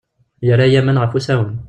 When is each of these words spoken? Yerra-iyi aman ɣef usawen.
Yerra-iyi 0.45 0.79
aman 0.79 1.01
ɣef 1.01 1.13
usawen. 1.17 1.53